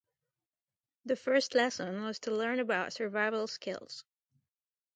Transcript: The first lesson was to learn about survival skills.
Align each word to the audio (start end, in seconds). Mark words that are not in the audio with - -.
The 1.05 1.15
first 1.15 1.53
lesson 1.53 2.01
was 2.01 2.17
to 2.21 2.31
learn 2.35 2.59
about 2.59 2.91
survival 2.93 3.45
skills. 3.45 4.03